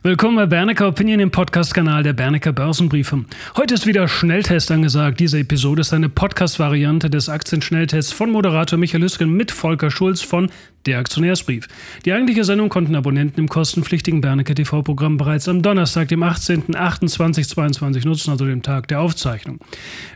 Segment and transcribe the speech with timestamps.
[0.00, 3.24] Willkommen bei Bernecker Opinion im Podcast-Kanal der Bernecker Börsenbriefe.
[3.56, 5.20] Heute ist wieder Schnelltest angesagt.
[5.20, 10.50] Diese Episode ist eine Podcast-Variante des Aktienschnelltests von Moderator Michael Hüsken mit Volker Schulz von
[10.86, 11.68] der Aktionärsbrief.
[12.04, 18.30] Die eigentliche Sendung konnten Abonnenten im kostenpflichtigen Bernecker TV-Programm bereits am Donnerstag, dem 18.08.2022 nutzen,
[18.30, 19.58] also dem Tag der Aufzeichnung.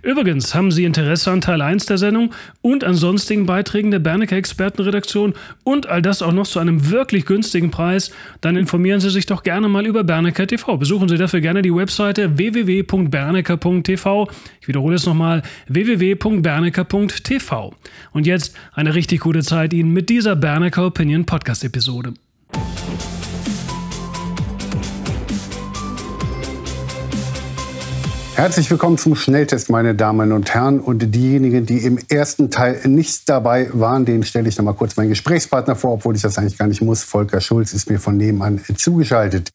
[0.02, 4.37] Übrigens haben Sie Interesse an Teil 1 der Sendung und an sonstigen Beiträgen der Bernecker
[4.37, 5.34] Expertenredaktion
[5.65, 8.11] und all das auch noch zu einem wirklich günstigen Preis,
[8.41, 10.77] dann informieren Sie sich doch gerne mal über Bernecker TV.
[10.77, 14.28] Besuchen Sie dafür gerne die Webseite www.bernecker.tv.
[14.61, 17.75] Ich wiederhole es nochmal, www.bernecker.tv.
[18.12, 22.15] Und jetzt eine richtig gute Zeit Ihnen mit dieser Bernecker Bernecker Opinion Podcast Episode.
[28.37, 30.80] Herzlich willkommen zum Schnelltest, meine Damen und Herren.
[30.80, 34.97] Und diejenigen, die im ersten Teil nicht dabei waren, denen stelle ich noch mal kurz
[34.97, 37.02] meinen Gesprächspartner vor, obwohl ich das eigentlich gar nicht muss.
[37.02, 39.50] Volker Schulz ist mir von nebenan zugeschaltet.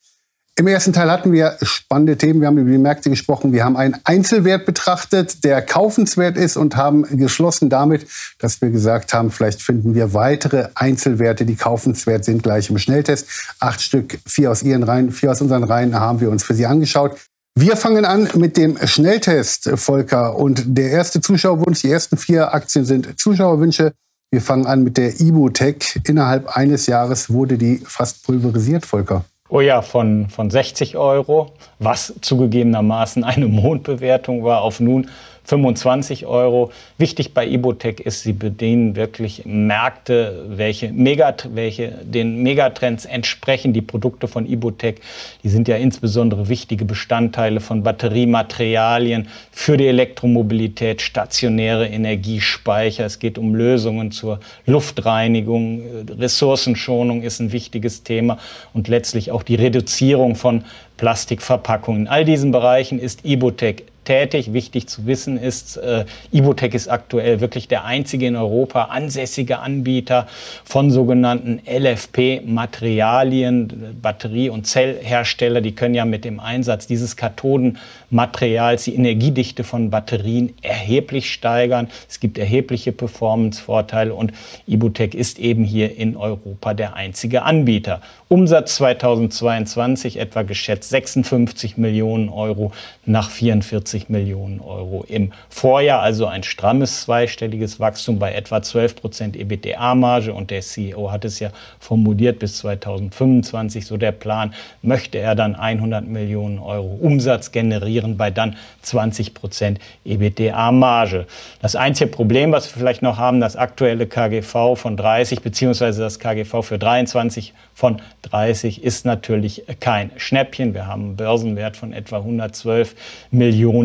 [0.62, 2.40] Im ersten Teil hatten wir spannende Themen.
[2.40, 3.52] Wir haben über die Märkte gesprochen.
[3.52, 8.06] Wir haben einen Einzelwert betrachtet, der kaufenswert ist und haben geschlossen damit,
[8.38, 13.26] dass wir gesagt haben, vielleicht finden wir weitere Einzelwerte, die kaufenswert sind, gleich im Schnelltest.
[13.60, 16.68] Acht Stück, vier aus Ihren Reihen, vier aus unseren Reihen haben wir uns für Sie
[16.68, 17.18] angeschaut.
[17.58, 20.38] Wir fangen an mit dem Schnelltest, Volker.
[20.38, 23.94] Und der erste Zuschauerwunsch, die ersten vier Aktien sind Zuschauerwünsche.
[24.30, 26.00] Wir fangen an mit der Ibutech.
[26.06, 29.26] Innerhalb eines Jahres wurde die fast pulverisiert, Volker.
[29.54, 35.10] Oh ja, von, von 60 Euro, was zugegebenermaßen eine Mondbewertung war, auf nun
[35.44, 36.72] 25 Euro.
[36.98, 43.74] Wichtig bei Ibotec ist, sie bedienen wirklich Märkte, welche, Megat welche den Megatrends entsprechen.
[43.74, 45.02] Die Produkte von Ibotec,
[45.44, 53.06] die sind ja insbesondere wichtige Bestandteile von Batteriematerialien für die Elektromobilität, stationäre Energiespeicher.
[53.06, 55.82] Es geht um Lösungen zur Luftreinigung,
[56.18, 58.38] Ressourcenschonung ist ein wichtiges Thema
[58.74, 60.64] und letztlich auch die Reduzierung von
[60.98, 62.02] Plastikverpackungen.
[62.02, 64.52] In all diesen Bereichen ist Ibotec tätig.
[64.54, 70.26] Wichtig zu wissen ist, äh, Ibotec ist aktuell wirklich der einzige in Europa ansässige Anbieter
[70.64, 75.62] von sogenannten LFP-Materialien, Batterie- und Zellhersteller.
[75.62, 81.88] Die können ja mit dem Einsatz dieses Kathodenmaterials die Energiedichte von Batterien erheblich steigern.
[82.10, 84.34] Es gibt erhebliche Performance-Vorteile und
[84.68, 88.02] Ibotec ist eben hier in Europa der einzige Anbieter.
[88.30, 92.72] Umsatz 2022 etwa geschätzt 56 Millionen Euro
[93.06, 99.36] nach 44 Millionen Euro im Vorjahr, also ein strammes zweistelliges Wachstum bei etwa 12 Prozent
[99.36, 105.36] EBITDA-Marge und der CEO hat es ja formuliert bis 2025, so der Plan, möchte er
[105.36, 111.26] dann 100 Millionen Euro Umsatz generieren bei dann 20 Prozent EBITDA-Marge.
[111.62, 116.20] Das einzige Problem, was wir vielleicht noch haben, das aktuelle KGV von 30 beziehungsweise das
[116.20, 120.74] KGV für 23 von 30 ist natürlich kein Schnäppchen.
[120.74, 122.96] Wir haben einen Börsenwert von etwa 112
[123.32, 123.81] Millionen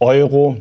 [0.00, 0.58] Euro.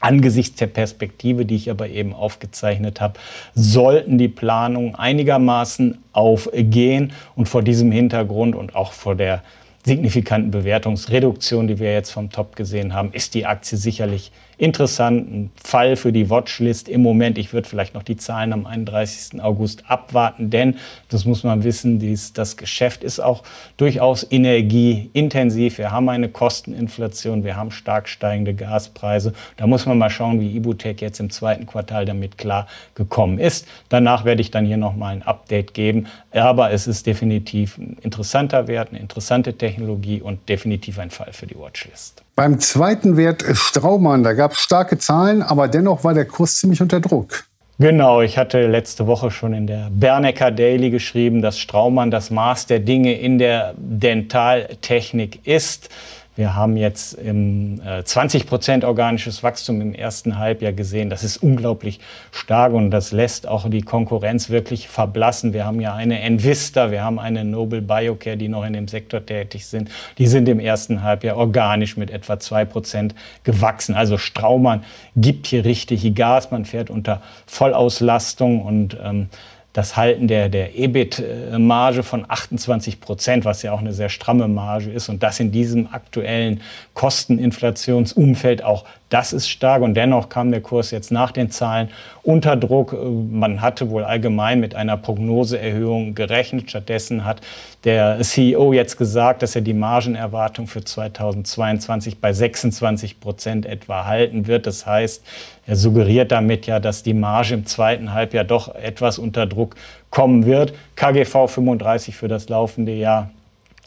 [0.00, 3.18] Angesichts der Perspektive, die ich aber eben aufgezeichnet habe,
[3.54, 7.12] sollten die Planungen einigermaßen aufgehen.
[7.36, 9.42] Und vor diesem Hintergrund und auch vor der
[9.84, 15.96] signifikanten Bewertungsreduktion, die wir jetzt vom Top gesehen haben, ist die Aktie sicherlich interessanten Fall
[15.96, 17.38] für die Watchlist im Moment.
[17.38, 19.42] Ich würde vielleicht noch die Zahlen am 31.
[19.42, 20.76] August abwarten, denn
[21.08, 23.42] das muss man wissen, dies, das Geschäft ist auch
[23.76, 25.78] durchaus energieintensiv.
[25.78, 29.32] Wir haben eine Kosteninflation, wir haben stark steigende Gaspreise.
[29.56, 33.66] Da muss man mal schauen, wie Ibutec jetzt im zweiten Quartal damit klar gekommen ist.
[33.88, 36.06] Danach werde ich dann hier noch mal ein Update geben.
[36.30, 41.46] Aber es ist definitiv ein interessanter Wert, eine interessante Technologie und definitiv ein Fall für
[41.46, 42.23] die Watchlist.
[42.36, 46.82] Beim zweiten Wert Straumann, da gab es starke Zahlen, aber dennoch war der Kurs ziemlich
[46.82, 47.44] unter Druck.
[47.78, 52.66] Genau, ich hatte letzte Woche schon in der Bernecker Daily geschrieben, dass Straumann das Maß
[52.66, 55.90] der Dinge in der Dentaltechnik ist.
[56.36, 61.08] Wir haben jetzt im, äh, 20 Prozent organisches Wachstum im ersten Halbjahr gesehen.
[61.08, 62.00] Das ist unglaublich
[62.32, 65.52] stark und das lässt auch die Konkurrenz wirklich verblassen.
[65.52, 69.24] Wir haben ja eine Envista, wir haben eine Noble Biocare, die noch in dem Sektor
[69.24, 69.90] tätig sind.
[70.18, 73.14] Die sind im ersten Halbjahr organisch mit etwa zwei Prozent
[73.44, 73.94] gewachsen.
[73.94, 74.82] Also Straumann
[75.16, 76.50] gibt hier richtig Gas.
[76.50, 79.28] Man fährt unter Vollauslastung und ähm,
[79.74, 84.90] das Halten der, der EBIT-Marge von 28 Prozent, was ja auch eine sehr stramme Marge
[84.90, 86.62] ist und das in diesem aktuellen
[86.94, 88.84] Kosteninflationsumfeld auch
[89.14, 91.88] das ist stark und dennoch kam der Kurs jetzt nach den Zahlen
[92.24, 92.92] unter Druck.
[92.92, 96.68] Man hatte wohl allgemein mit einer Prognoseerhöhung gerechnet.
[96.68, 97.40] Stattdessen hat
[97.84, 104.48] der CEO jetzt gesagt, dass er die Margenerwartung für 2022 bei 26 Prozent etwa halten
[104.48, 104.66] wird.
[104.66, 105.24] Das heißt,
[105.64, 109.76] er suggeriert damit ja, dass die Marge im zweiten Halbjahr doch etwas unter Druck
[110.10, 110.74] kommen wird.
[110.96, 113.30] KGV 35 für das laufende Jahr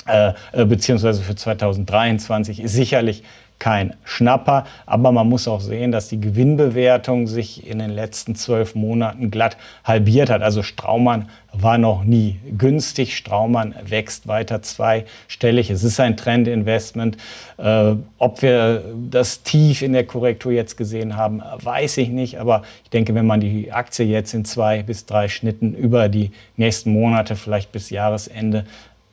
[0.07, 3.23] äh, äh beziehungsweise für 2023 ist sicherlich
[3.59, 4.65] kein Schnapper.
[4.85, 9.57] Aber man muss auch sehen, dass die Gewinnbewertung sich in den letzten zwölf Monaten glatt
[9.83, 10.41] halbiert hat.
[10.41, 13.17] Also Straumann war noch nie günstig.
[13.17, 15.69] Straumann wächst weiter zweistellig.
[15.69, 17.17] Es ist ein Trendinvestment.
[17.57, 22.39] Äh, ob wir das tief in der Korrektur jetzt gesehen haben, weiß ich nicht.
[22.39, 26.31] Aber ich denke, wenn man die Aktie jetzt in zwei bis drei Schnitten über die
[26.57, 28.65] nächsten Monate, vielleicht bis Jahresende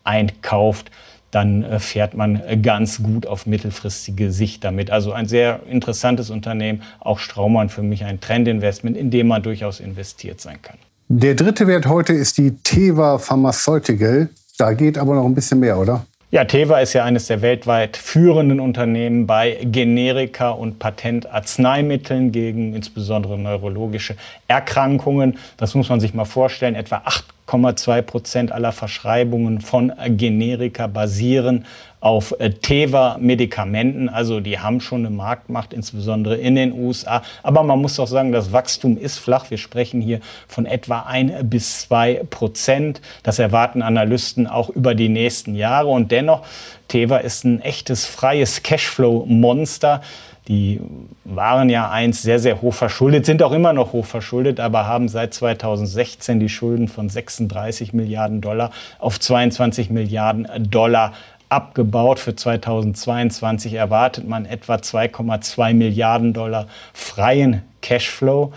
[0.05, 0.91] einkauft,
[1.35, 4.91] dann äh, fährt man ganz gut auf mittelfristige Sicht damit.
[4.91, 9.81] Also ein sehr interessantes Unternehmen, auch Straumann für mich ein Trendinvestment, in dem man durchaus
[9.81, 10.77] investiert sein kann.
[11.09, 14.29] Der dritte Wert heute ist die Teva Pharmaceutical.
[14.57, 16.07] Da geht aber noch ein bisschen mehr, oder?
[16.31, 23.39] Ja, Teva ist ja eines der weltweit führenden Unternehmen bei Generika und Patentarzneimitteln gegen insbesondere
[23.39, 24.17] neurologische
[24.49, 25.39] Erkrankungen.
[25.59, 26.75] Das muss man sich mal vorstellen.
[26.75, 27.03] Etwa
[27.47, 31.67] 8,2 Prozent aller Verschreibungen von Generika basieren
[32.01, 34.09] auf äh, Teva-Medikamenten.
[34.09, 37.23] Also die haben schon eine Marktmacht, insbesondere in den USA.
[37.43, 39.51] Aber man muss auch sagen, das Wachstum ist flach.
[39.51, 43.01] Wir sprechen hier von etwa ein bis zwei Prozent.
[43.23, 45.89] Das erwarten Analysten auch über die nächsten Jahre.
[45.89, 46.43] Und dennoch,
[46.89, 50.03] Teva ist ein echtes freies Cashflow-Monster.
[50.49, 50.81] Die
[51.25, 55.09] waren ja einst sehr, sehr hoch verschuldet, sind auch immer noch hoch verschuldet, aber haben
[55.09, 61.15] seit 2016 die Schulden von 36 Milliarden Dollar auf 22 Milliarden Dollar
[61.49, 62.19] abgebaut.
[62.19, 68.53] Für 2022 erwartet man etwa 2,2 Milliarden Dollar freien Cashflow.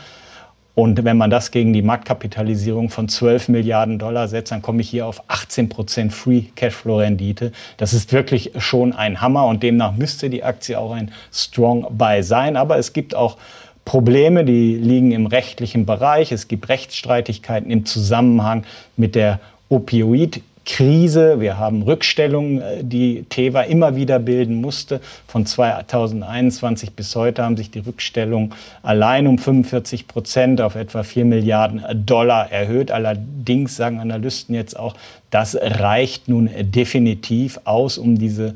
[0.77, 4.89] Und wenn man das gegen die Marktkapitalisierung von 12 Milliarden Dollar setzt, dann komme ich
[4.91, 7.51] hier auf 18 Prozent Free Cashflow Rendite.
[7.77, 12.21] Das ist wirklich schon ein Hammer und demnach müsste die Aktie auch ein Strong Buy
[12.21, 12.55] sein.
[12.55, 13.37] Aber es gibt auch
[13.85, 16.31] Probleme, die liegen im rechtlichen Bereich.
[16.31, 18.63] Es gibt Rechtsstreitigkeiten im Zusammenhang
[18.97, 19.39] mit der
[19.69, 21.39] Opioid Krise.
[21.39, 24.99] Wir haben Rückstellungen, äh, die Teva immer wieder bilden musste.
[25.25, 28.53] Von 2021 bis heute haben sich die Rückstellungen
[28.83, 32.91] allein um 45 Prozent auf etwa 4 Milliarden Dollar erhöht.
[32.91, 34.95] Allerdings sagen Analysten jetzt auch,
[35.31, 38.53] das reicht nun definitiv aus, um diese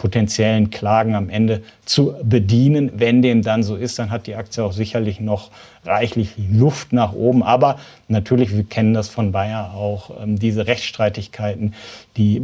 [0.00, 2.92] potenziellen Klagen am Ende zu bedienen.
[2.94, 5.50] Wenn dem dann so ist, dann hat die Aktie auch sicherlich noch
[5.84, 7.42] reichlich Luft nach oben.
[7.42, 11.74] Aber natürlich, wir kennen das von Bayer auch, ähm, diese Rechtsstreitigkeiten,
[12.16, 12.40] die,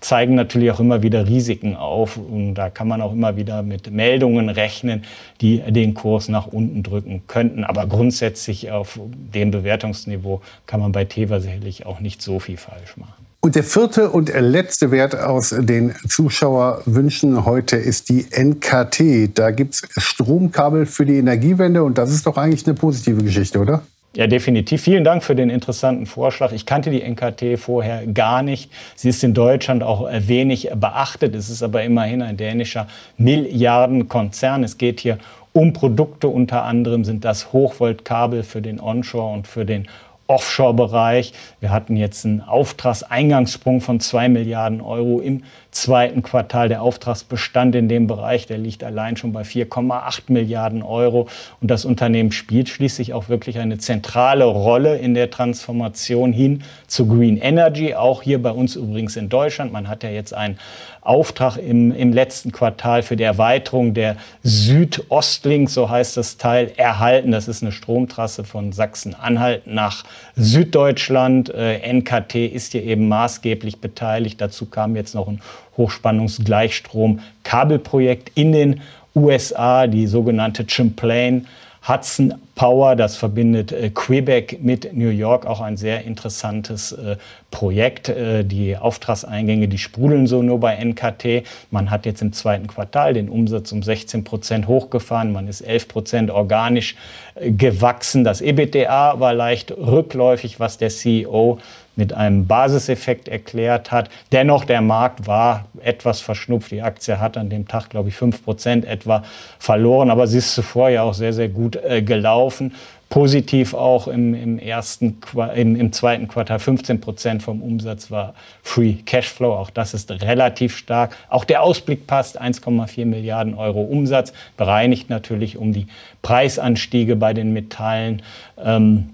[0.00, 2.18] zeigen natürlich auch immer wieder Risiken auf.
[2.18, 5.02] Und da kann man auch immer wieder mit Meldungen rechnen,
[5.40, 7.64] die den Kurs nach unten drücken könnten.
[7.64, 9.00] Aber grundsätzlich auf
[9.34, 13.17] dem Bewertungsniveau kann man bei Teva sicherlich auch nicht so viel falsch machen.
[13.40, 19.38] Und der vierte und letzte Wert aus den Zuschauerwünschen heute ist die NKT.
[19.38, 23.60] Da gibt es Stromkabel für die Energiewende und das ist doch eigentlich eine positive Geschichte,
[23.60, 23.82] oder?
[24.16, 24.82] Ja, definitiv.
[24.82, 26.50] Vielen Dank für den interessanten Vorschlag.
[26.50, 28.72] Ich kannte die NKT vorher gar nicht.
[28.96, 31.36] Sie ist in Deutschland auch wenig beachtet.
[31.36, 32.88] Es ist aber immerhin ein dänischer
[33.18, 34.64] Milliardenkonzern.
[34.64, 35.18] Es geht hier
[35.52, 36.26] um Produkte.
[36.26, 39.86] Unter anderem sind das Hochvoltkabel für den Onshore- und für den
[40.28, 41.32] Offshore-Bereich.
[41.58, 45.42] Wir hatten jetzt einen Auftragseingangssprung von zwei Milliarden Euro im
[45.82, 46.68] zweiten Quartal.
[46.68, 51.28] Der Auftragsbestand in dem Bereich, der liegt allein schon bei 4,8 Milliarden Euro.
[51.60, 57.06] Und das Unternehmen spielt schließlich auch wirklich eine zentrale Rolle in der Transformation hin zu
[57.06, 57.94] Green Energy.
[57.94, 59.72] Auch hier bei uns übrigens in Deutschland.
[59.72, 60.58] Man hat ja jetzt einen
[61.00, 67.30] Auftrag im, im letzten Quartal für die Erweiterung der Südostlink, so heißt das Teil, erhalten.
[67.32, 70.04] Das ist eine Stromtrasse von Sachsen-Anhalt nach
[70.36, 71.48] Süddeutschland.
[71.48, 74.38] Äh, NKT ist hier eben maßgeblich beteiligt.
[74.40, 75.40] Dazu kam jetzt noch ein
[75.78, 78.82] Hochspannungsgleichstrom-Kabelprojekt in den
[79.14, 81.46] USA, die sogenannte Champlain
[81.88, 87.16] Hudson Power, das verbindet äh, Quebec mit New York, auch ein sehr interessantes äh,
[87.50, 88.08] Projekt.
[88.08, 91.44] Äh, die Auftragseingänge, die sprudeln so nur bei NKT.
[91.70, 95.32] Man hat jetzt im zweiten Quartal den Umsatz um 16 Prozent hochgefahren.
[95.32, 96.96] Man ist 11 Prozent organisch
[97.36, 98.24] äh, gewachsen.
[98.24, 101.58] Das EBITDA war leicht rückläufig, was der CEO
[101.98, 104.08] mit einem Basiseffekt erklärt hat.
[104.30, 106.70] Dennoch, der Markt war etwas verschnupft.
[106.70, 109.24] Die Aktie hat an dem Tag, glaube ich, 5 Prozent etwa
[109.58, 110.08] verloren.
[110.08, 112.72] Aber sie ist zuvor ja auch sehr, sehr gut äh, gelaufen.
[113.08, 115.18] Positiv auch im, im, ersten,
[115.56, 119.54] im, im zweiten Quartal 15 Prozent vom Umsatz war Free Cashflow.
[119.54, 121.16] Auch das ist relativ stark.
[121.30, 122.40] Auch der Ausblick passt.
[122.40, 124.32] 1,4 Milliarden Euro Umsatz.
[124.56, 125.88] Bereinigt natürlich um die
[126.22, 128.22] Preisanstiege bei den Metallen.
[128.62, 129.08] Ähm,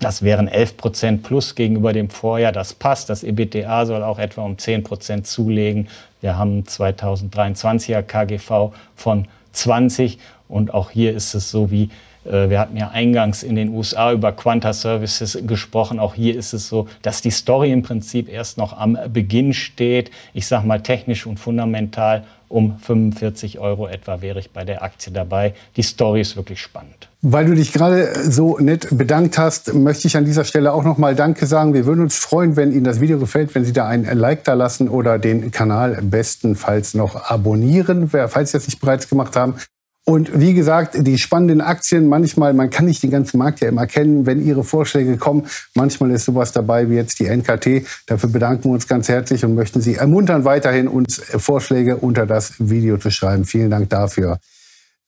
[0.00, 2.52] das wären 11 Prozent plus gegenüber dem Vorjahr.
[2.52, 3.10] Das passt.
[3.10, 5.88] Das EBITDA soll auch etwa um 10 Prozent zulegen.
[6.20, 11.90] Wir haben 2023er KGV von 20 und auch hier ist es so wie
[12.28, 15.98] Äh, wir hatten ja eingangs in den USA über Quanta Services gesprochen.
[15.98, 20.10] Auch hier ist es so, dass die Story im Prinzip erst noch am Beginn steht.
[20.34, 25.12] Ich sage mal technisch und fundamental um 45 Euro etwa wäre ich bei der Aktie
[25.12, 25.54] dabei.
[25.76, 27.07] Die Story ist wirklich spannend.
[27.20, 31.16] Weil du dich gerade so nett bedankt hast, möchte ich an dieser Stelle auch nochmal
[31.16, 31.74] Danke sagen.
[31.74, 34.54] Wir würden uns freuen, wenn Ihnen das Video gefällt, wenn Sie da ein Like da
[34.54, 39.56] lassen oder den Kanal bestenfalls noch abonnieren, falls Sie das nicht bereits gemacht haben.
[40.04, 43.88] Und wie gesagt, die spannenden Aktien, manchmal, man kann nicht den ganzen Markt ja immer
[43.88, 45.48] kennen, wenn Ihre Vorschläge kommen.
[45.74, 47.84] Manchmal ist sowas dabei wie jetzt die NKT.
[48.06, 52.54] Dafür bedanken wir uns ganz herzlich und möchten Sie ermuntern, weiterhin uns Vorschläge unter das
[52.58, 53.44] Video zu schreiben.
[53.44, 54.38] Vielen Dank dafür.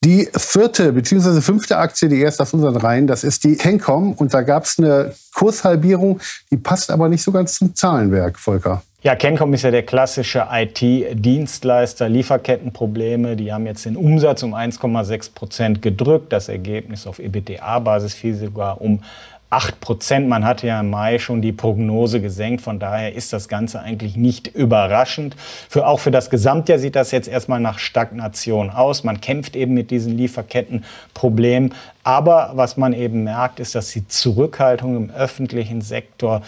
[0.02, 1.42] Die vierte bzw.
[1.42, 4.14] fünfte Aktie, die erst aus unseren Reihen, das ist die Kencom.
[4.14, 8.82] Und da gab es eine Kurshalbierung, die passt aber nicht so ganz zum Zahlenwerk, Volker.
[9.02, 13.36] Ja, Kencom ist ja der klassische IT-Dienstleister, Lieferkettenprobleme.
[13.36, 16.32] Die haben jetzt den Umsatz um 1,6 Prozent gedrückt.
[16.32, 19.02] Das Ergebnis auf EBITDA-Basis fiel sogar um
[19.50, 20.28] 8 Prozent.
[20.28, 22.62] Man hatte ja im Mai schon die Prognose gesenkt.
[22.62, 25.36] Von daher ist das Ganze eigentlich nicht überraschend.
[25.68, 29.02] Für, auch für das Gesamtjahr sieht das jetzt erstmal nach Stagnation aus.
[29.02, 31.74] Man kämpft eben mit diesen Lieferkettenproblemen.
[32.04, 36.42] Aber was man eben merkt, ist, dass die Zurückhaltung im öffentlichen Sektor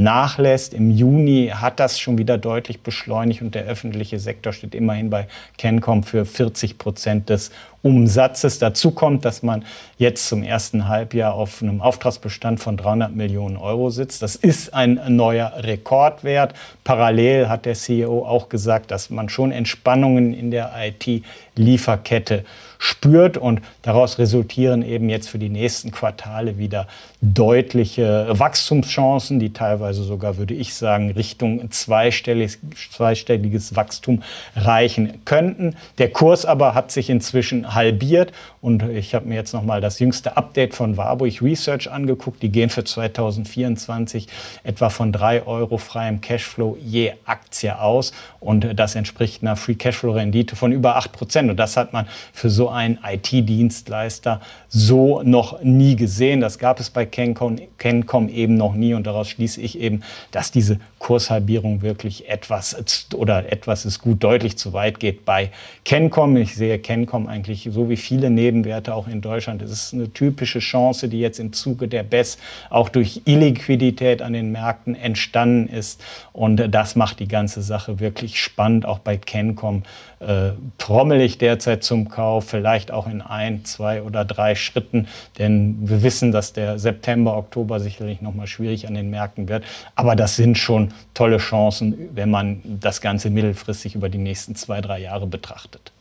[0.00, 0.74] nachlässt.
[0.74, 5.28] Im Juni hat das schon wieder deutlich beschleunigt und der öffentliche Sektor steht immerhin bei
[5.58, 7.50] Kencom für 40 Prozent des
[7.82, 8.58] Umsatzes.
[8.58, 9.64] Dazu kommt, dass man
[9.98, 14.22] jetzt zum ersten Halbjahr auf einem Auftragsbestand von 300 Millionen Euro sitzt.
[14.22, 16.54] Das ist ein neuer Rekordwert.
[16.84, 22.44] Parallel hat der CEO auch gesagt, dass man schon Entspannungen in der IT-Lieferkette
[22.82, 26.86] spürt und daraus resultieren eben jetzt für die nächsten Quartale wieder
[27.20, 32.58] deutliche Wachstumschancen, die teilweise sogar, würde ich sagen, Richtung zweistelliges,
[32.90, 34.22] zweistelliges Wachstum
[34.56, 35.76] reichen könnten.
[35.98, 38.32] Der Kurs aber hat sich inzwischen halbiert.
[38.60, 42.42] Und ich habe mir jetzt nochmal das jüngste Update von Warburg Research angeguckt.
[42.42, 44.26] Die gehen für 2024
[44.64, 48.12] etwa von 3 Euro freiem Cashflow je Aktie aus.
[48.40, 51.50] Und das entspricht einer Free Cashflow-Rendite von über 8 Prozent.
[51.50, 56.40] Und das hat man für so einen IT-Dienstleister so noch nie gesehen.
[56.40, 58.94] Das gab es bei Kencom, Kencom eben noch nie.
[58.94, 62.76] Und daraus schließe ich eben, dass diese Kurshalbierung wirklich etwas
[63.14, 65.50] oder etwas ist gut deutlich zu weit geht bei
[65.84, 66.36] Kencom.
[66.36, 69.62] Ich sehe Kencom eigentlich so wie viele Nebenwerte auch in Deutschland.
[69.62, 72.38] Es ist eine typische Chance, die jetzt im Zuge der BES
[72.70, 76.02] auch durch Illiquidität an den Märkten entstanden ist.
[76.32, 78.86] Und das macht die ganze Sache wirklich spannend.
[78.86, 79.82] Auch bei Kencom
[80.20, 85.08] äh, trommel ich derzeit zum Kauf, vielleicht auch in ein, zwei oder drei Schritten.
[85.38, 89.64] Denn wir wissen, dass der September, Oktober sicherlich nochmal schwierig an den Märkten wird.
[89.94, 94.80] Aber das sind schon tolle Chancen, wenn man das Ganze mittelfristig über die nächsten zwei,
[94.80, 95.92] drei Jahre betrachtet.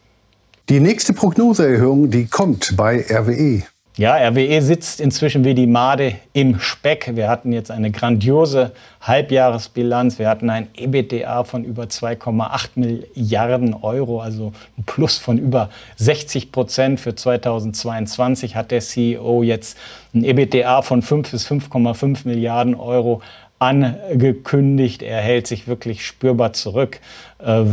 [0.69, 3.63] Die nächste Prognoseerhöhung, die kommt bei RWE.
[3.97, 7.15] Ja, RWE sitzt inzwischen wie die Made im Speck.
[7.15, 8.71] Wir hatten jetzt eine grandiose
[9.01, 10.19] Halbjahresbilanz.
[10.19, 16.51] Wir hatten ein EBITDA von über 2,8 Milliarden Euro, also ein Plus von über 60
[16.51, 16.99] Prozent.
[16.99, 19.75] Für 2022 hat der CEO jetzt
[20.13, 23.23] ein EBITDA von 5 bis 5,5 Milliarden Euro
[23.59, 25.03] angekündigt.
[25.03, 27.01] Er hält sich wirklich spürbar zurück.
[27.39, 27.65] Äh,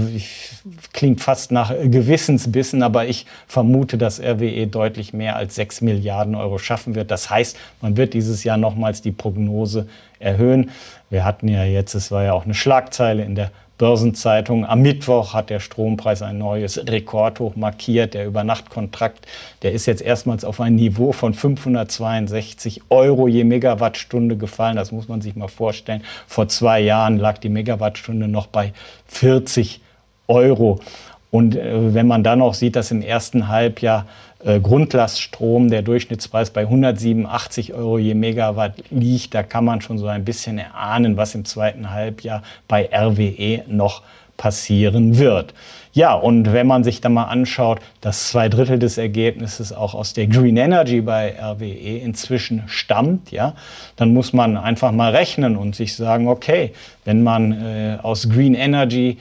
[0.92, 6.58] klingt fast nach Gewissensbissen, aber ich vermute, dass RWE deutlich mehr als 6 Milliarden Euro
[6.58, 7.12] schaffen wird.
[7.12, 9.86] Das heißt, man wird dieses Jahr nochmals die Prognose
[10.18, 10.70] erhöhen.
[11.08, 14.64] Wir hatten ja jetzt, es war ja auch eine Schlagzeile in der Börsenzeitung.
[14.64, 18.14] Am Mittwoch hat der Strompreis ein neues Rekordhoch markiert.
[18.14, 19.26] Der Übernachtkontrakt,
[19.62, 24.76] der ist jetzt erstmals auf ein Niveau von 562 Euro je Megawattstunde gefallen.
[24.76, 26.02] Das muss man sich mal vorstellen.
[26.26, 28.72] Vor zwei Jahren lag die Megawattstunde noch bei
[29.08, 29.80] 40
[30.28, 30.80] Euro.
[31.30, 34.06] Und äh, wenn man dann auch sieht, dass im ersten Halbjahr
[34.44, 40.06] äh, Grundlaststrom, der Durchschnittspreis bei 187 Euro je Megawatt liegt, da kann man schon so
[40.06, 44.02] ein bisschen erahnen, was im zweiten Halbjahr bei RWE noch
[44.36, 45.54] passieren wird.
[45.92, 50.12] Ja, und wenn man sich dann mal anschaut, dass zwei Drittel des Ergebnisses auch aus
[50.12, 53.54] der Green Energy bei RWE inzwischen stammt, ja,
[53.96, 56.72] dann muss man einfach mal rechnen und sich sagen, okay,
[57.06, 59.16] wenn man äh, aus Green Energy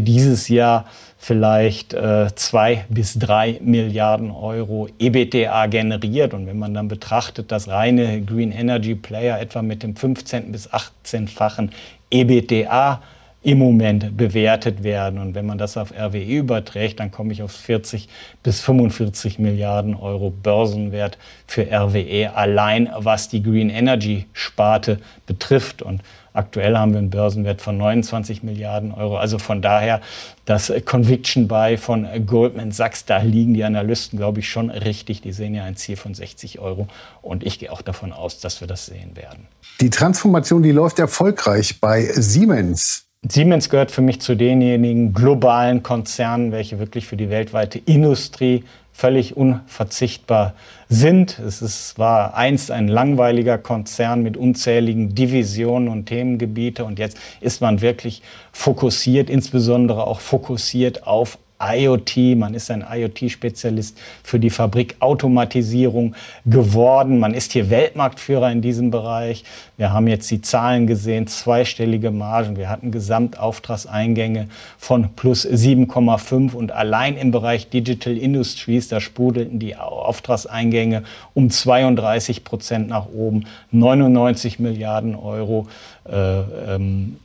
[0.00, 0.86] dieses Jahr
[1.18, 6.34] vielleicht äh, zwei bis drei Milliarden Euro EBTA generiert.
[6.34, 10.50] Und wenn man dann betrachtet, dass reine Green Energy Player etwa mit dem 15.
[10.50, 11.70] bis 18-fachen
[12.10, 13.00] EBTA
[13.44, 15.18] im Moment bewertet werden.
[15.18, 18.08] Und wenn man das auf RWE überträgt, dann komme ich auf 40
[18.42, 25.82] bis 45 Milliarden Euro Börsenwert für RWE allein, was die Green Energy Sparte betrifft.
[25.82, 26.02] Und
[26.34, 29.16] Aktuell haben wir einen Börsenwert von 29 Milliarden Euro.
[29.18, 30.00] Also von daher
[30.44, 35.20] das Conviction Buy von Goldman Sachs, da liegen die Analysten, glaube ich, schon richtig.
[35.20, 36.88] Die sehen ja ein Ziel von 60 Euro.
[37.20, 39.46] Und ich gehe auch davon aus, dass wir das sehen werden.
[39.80, 43.06] Die Transformation, die läuft erfolgreich bei Siemens.
[43.28, 49.36] Siemens gehört für mich zu denjenigen globalen Konzernen, welche wirklich für die weltweite Industrie völlig
[49.36, 50.54] unverzichtbar
[50.88, 51.38] sind.
[51.38, 57.60] Es ist, war einst ein langweiliger Konzern mit unzähligen Divisionen und Themengebiete und jetzt ist
[57.60, 58.22] man wirklich
[58.52, 62.36] fokussiert, insbesondere auch fokussiert auf IoT.
[62.36, 66.14] Man ist ein IoT-Spezialist für die Fabrikautomatisierung
[66.44, 67.18] geworden.
[67.18, 69.44] Man ist hier Weltmarktführer in diesem Bereich.
[69.76, 72.56] Wir haben jetzt die Zahlen gesehen, zweistellige Margen.
[72.56, 79.76] Wir hatten Gesamtauftragseingänge von plus 7,5 und allein im Bereich Digital Industries, da sprudelten die
[79.76, 81.04] Auftragseingänge
[81.34, 85.66] um 32 Prozent nach oben, 99 Milliarden Euro
[86.08, 86.40] äh,
[86.74, 87.16] ähm,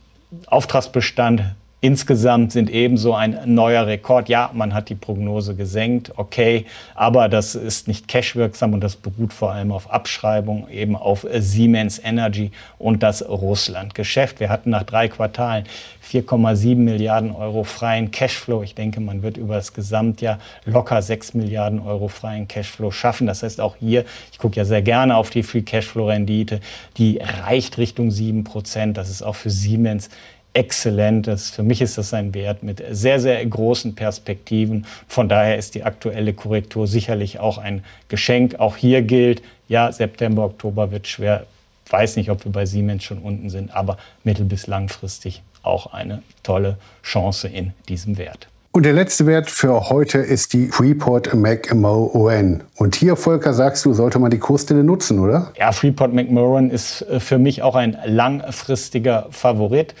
[0.46, 1.42] Auftragsbestand
[1.80, 4.28] Insgesamt sind ebenso ein neuer Rekord.
[4.28, 6.66] Ja, man hat die Prognose gesenkt, okay,
[6.96, 12.00] aber das ist nicht cashwirksam und das beruht vor allem auf Abschreibung, eben auf Siemens
[12.02, 14.40] Energy und das Russland-Geschäft.
[14.40, 15.66] Wir hatten nach drei Quartalen
[16.04, 18.64] 4,7 Milliarden Euro freien Cashflow.
[18.64, 23.28] Ich denke, man wird über das Gesamtjahr locker 6 Milliarden Euro freien Cashflow schaffen.
[23.28, 26.58] Das heißt auch hier, ich gucke ja sehr gerne auf die Free Cashflow-Rendite,
[26.96, 28.96] die reicht Richtung 7 Prozent.
[28.96, 30.08] Das ist auch für Siemens
[30.54, 31.26] exzellent.
[31.26, 34.86] Das, für mich ist das ein Wert mit sehr, sehr großen Perspektiven.
[35.06, 38.58] Von daher ist die aktuelle Korrektur sicherlich auch ein Geschenk.
[38.58, 41.46] Auch hier gilt, ja, September, Oktober wird schwer.
[41.90, 46.22] Weiß nicht, ob wir bei Siemens schon unten sind, aber mittel- bis langfristig auch eine
[46.42, 48.48] tolle Chance in diesem Wert.
[48.70, 52.62] Und der letzte Wert für heute ist die Freeport McMoran.
[52.76, 55.52] Und hier, Volker, sagst du, sollte man die Kursstelle nutzen, oder?
[55.58, 59.94] Ja, Freeport McMoran ist äh, für mich auch ein langfristiger Favorit.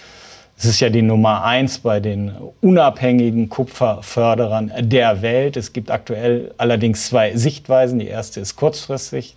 [0.58, 5.56] Es ist ja die Nummer eins bei den unabhängigen Kupferförderern der Welt.
[5.56, 8.00] Es gibt aktuell allerdings zwei Sichtweisen.
[8.00, 9.36] Die erste ist kurzfristig,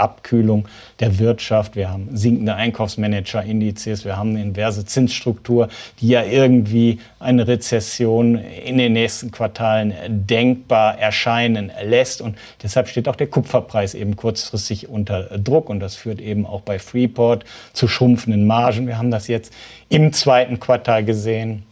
[0.00, 0.66] Abkühlung
[0.98, 5.68] der Wirtschaft, wir haben sinkende Einkaufsmanager-Indizes, wir haben eine inverse Zinsstruktur,
[6.00, 12.20] die ja irgendwie eine Rezession in den nächsten Quartalen denkbar erscheinen lässt.
[12.20, 15.68] Und deshalb steht auch der Kupferpreis eben kurzfristig unter Druck.
[15.68, 18.86] Und das führt eben auch bei Freeport zu schrumpfenden Margen.
[18.86, 19.52] Wir haben das jetzt
[19.88, 21.64] im zweiten Quartal gesehen.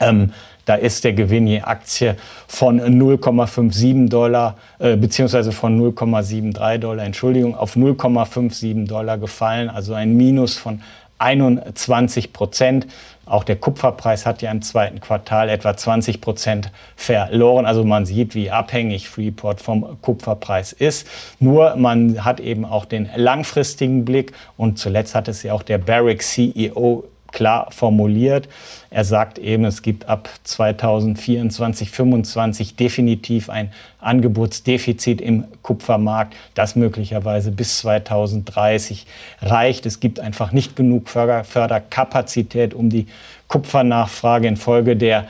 [0.00, 0.32] Ähm,
[0.64, 7.56] da ist der Gewinn je Aktie von 0,57 Dollar äh, beziehungsweise von 0,73 Dollar, Entschuldigung,
[7.56, 10.80] auf 0,57 Dollar gefallen, also ein Minus von
[11.18, 12.86] 21 Prozent.
[13.26, 17.64] Auch der Kupferpreis hat ja im zweiten Quartal etwa 20 Prozent verloren.
[17.64, 21.06] Also man sieht, wie abhängig Freeport vom Kupferpreis ist.
[21.40, 25.78] Nur man hat eben auch den langfristigen Blick und zuletzt hat es ja auch der
[25.78, 28.48] Barrick CEO klar formuliert.
[28.88, 33.70] Er sagt eben, es gibt ab 2024, 2025 definitiv ein
[34.00, 39.06] Angebotsdefizit im Kupfermarkt, das möglicherweise bis 2030
[39.42, 39.84] reicht.
[39.84, 43.06] Es gibt einfach nicht genug Förderkapazität, um die
[43.48, 45.26] Kupfernachfrage infolge der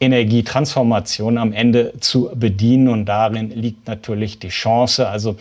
[0.00, 2.88] Energietransformation am Ende zu bedienen.
[2.88, 5.08] Und darin liegt natürlich die Chance.
[5.08, 5.36] Also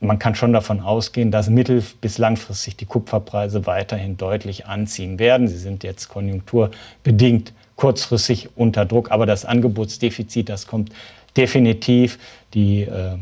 [0.00, 5.46] man kann schon davon ausgehen, dass mittel- bis langfristig die Kupferpreise weiterhin deutlich anziehen werden.
[5.46, 10.90] Sie sind jetzt konjunkturbedingt kurzfristig unter Druck, aber das Angebotsdefizit, das kommt
[11.36, 12.18] definitiv.
[12.54, 13.16] Die äh,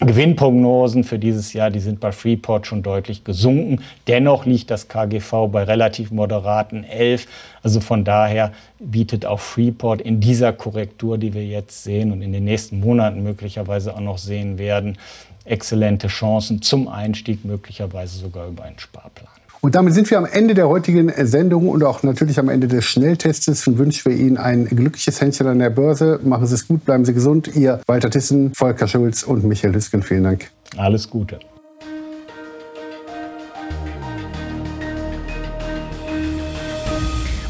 [0.00, 3.80] Gewinnprognosen für dieses Jahr, die sind bei Freeport schon deutlich gesunken.
[4.08, 7.26] Dennoch liegt das KGV bei relativ moderaten 11.
[7.62, 12.32] Also von daher bietet auch Freeport in dieser Korrektur, die wir jetzt sehen und in
[12.32, 14.98] den nächsten Monaten möglicherweise auch noch sehen werden,
[15.44, 19.43] exzellente Chancen zum Einstieg, möglicherweise sogar über einen Sparplan.
[19.64, 22.84] Und damit sind wir am Ende der heutigen Sendung und auch natürlich am Ende des
[22.84, 26.20] Schnelltests und wünschen wir Ihnen ein glückliches Händchen an der Börse.
[26.22, 27.56] Machen Sie es gut, bleiben Sie gesund.
[27.56, 30.02] Ihr Walter Tissen, Volker Schulz und Michael Hüsken.
[30.02, 30.50] Vielen Dank.
[30.76, 31.38] Alles Gute.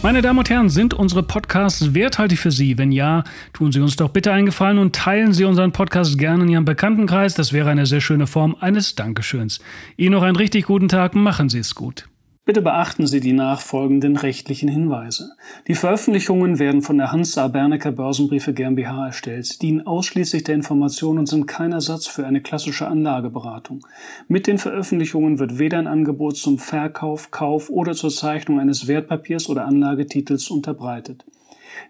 [0.05, 2.77] Meine Damen und Herren, sind unsere Podcasts werthaltig für Sie?
[2.77, 6.43] Wenn ja, tun Sie uns doch bitte einen Gefallen und teilen Sie unseren Podcast gerne
[6.43, 7.33] in Ihrem Bekanntenkreis.
[7.33, 9.61] Das wäre eine sehr schöne Form eines Dankeschöns.
[9.97, 11.14] Ihnen noch einen richtig guten Tag.
[11.14, 12.07] Machen Sie es gut.
[12.46, 15.30] Bitte beachten Sie die nachfolgenden rechtlichen Hinweise.
[15.66, 21.26] Die Veröffentlichungen werden von der Hansa Bernecker Börsenbriefe GmbH erstellt, dienen ausschließlich der Information und
[21.26, 23.87] sind kein Ersatz für eine klassische Anlageberatung.
[24.28, 29.48] Mit den Veröffentlichungen wird weder ein Angebot zum Verkauf, Kauf oder zur Zeichnung eines Wertpapiers
[29.48, 31.24] oder Anlagetitels unterbreitet.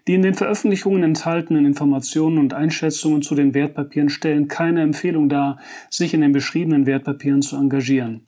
[0.07, 5.59] Die in den Veröffentlichungen enthaltenen Informationen und Einschätzungen zu den Wertpapieren stellen keine Empfehlung dar,
[5.89, 8.25] sich in den beschriebenen Wertpapieren zu engagieren.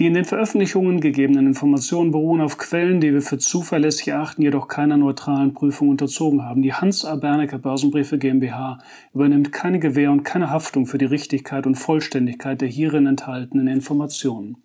[0.00, 4.66] Die in den Veröffentlichungen gegebenen Informationen beruhen auf Quellen, die wir für zuverlässig erachten, jedoch
[4.66, 6.62] keiner neutralen Prüfung unterzogen haben.
[6.62, 7.14] Die Hans A.
[7.14, 8.78] Bernecker Börsenbriefe GmbH
[9.14, 14.56] übernimmt keine Gewähr und keine Haftung für die Richtigkeit und Vollständigkeit der hierin enthaltenen Informationen.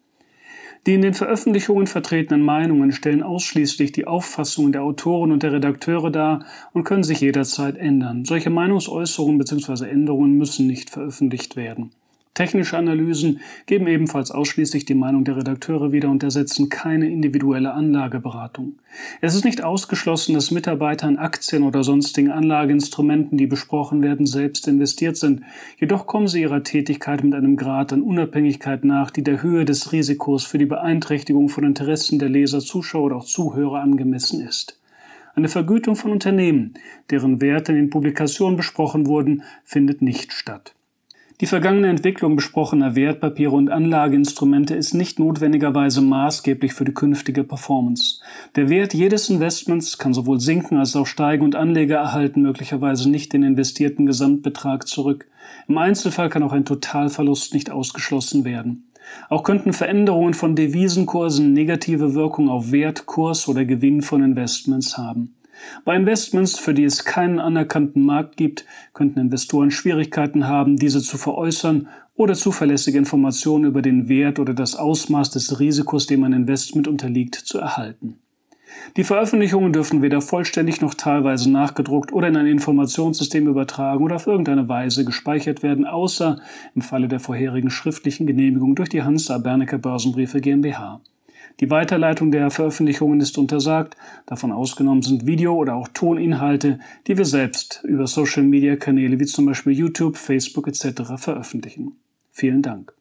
[0.88, 6.10] Die in den Veröffentlichungen vertretenen Meinungen stellen ausschließlich die Auffassungen der Autoren und der Redakteure
[6.10, 8.25] dar und können sich jederzeit ändern.
[8.25, 9.89] Solche Meinungsäußerungen bzw.
[9.89, 11.91] Änderungen müssen nicht veröffentlicht werden.
[12.39, 18.80] Technische Analysen geben ebenfalls ausschließlich die Meinung der Redakteure wieder und ersetzen keine individuelle Anlageberatung.
[19.19, 24.69] Es ist nicht ausgeschlossen, dass Mitarbeiter in Aktien oder sonstigen Anlageinstrumenten, die besprochen werden, selbst
[24.69, 25.41] investiert sind.
[25.82, 29.91] Jedoch kommen sie ihrer Tätigkeit mit einem Grad an Unabhängigkeit nach, die der Höhe des
[29.91, 34.80] Risikos für die Beeinträchtigung von Interessen der Leser, Zuschauer oder auch Zuhörer angemessen ist.
[35.36, 36.75] Eine Vergütung von Unternehmen,
[37.10, 40.73] deren Werte in den Publikationen besprochen wurden, findet nicht statt.
[41.41, 48.19] Die vergangene Entwicklung besprochener Wertpapiere und Anlageinstrumente ist nicht notwendigerweise maßgeblich für die künftige Performance.
[48.58, 53.32] Der Wert jedes Investments kann sowohl sinken als auch steigen und Anleger erhalten möglicherweise nicht
[53.32, 55.28] den investierten Gesamtbetrag zurück.
[55.69, 58.89] Im Einzelfall kann auch ein Totalverlust nicht ausgeschlossen werden.
[59.30, 65.36] Auch könnten Veränderungen von Devisenkursen negative Wirkung auf Wert, Kurs oder Gewinn von Investments haben.
[65.85, 71.17] Bei Investments, für die es keinen anerkannten Markt gibt, könnten Investoren Schwierigkeiten haben, diese zu
[71.17, 76.87] veräußern oder zuverlässige Informationen über den Wert oder das Ausmaß des Risikos, dem ein Investment
[76.87, 78.19] unterliegt, zu erhalten.
[78.97, 84.27] Die Veröffentlichungen dürfen weder vollständig noch teilweise nachgedruckt oder in ein Informationssystem übertragen oder auf
[84.27, 86.39] irgendeine Weise gespeichert werden, außer
[86.75, 91.01] im Falle der vorherigen schriftlichen Genehmigung durch die Hansa Bernecker Börsenbriefe GmbH.
[91.59, 97.25] Die Weiterleitung der Veröffentlichungen ist untersagt, davon ausgenommen sind Video- oder auch Toninhalte, die wir
[97.25, 101.03] selbst über Social-Media-Kanäle wie zum Beispiel YouTube, Facebook etc.
[101.17, 101.97] veröffentlichen.
[102.31, 102.98] Vielen Dank.